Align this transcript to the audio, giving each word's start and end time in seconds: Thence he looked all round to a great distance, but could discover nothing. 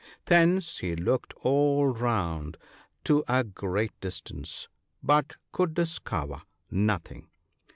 Thence 0.25 0.79
he 0.79 0.95
looked 0.95 1.31
all 1.41 1.85
round 1.85 2.57
to 3.03 3.23
a 3.27 3.43
great 3.43 3.91
distance, 3.99 4.67
but 5.03 5.35
could 5.51 5.75
discover 5.75 6.41
nothing. 6.71 7.27